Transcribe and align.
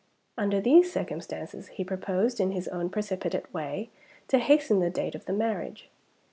Under 0.35 0.59
these 0.59 0.91
circumstances, 0.91 1.67
he 1.67 1.83
proposed, 1.83 2.39
in 2.39 2.53
his 2.53 2.67
own 2.69 2.89
precipitate 2.89 3.53
way, 3.53 3.91
to 4.29 4.39
hasten 4.39 4.79
the 4.79 4.89
date 4.89 5.13
of 5.13 5.25
the 5.25 5.33
marriage. 5.33 5.91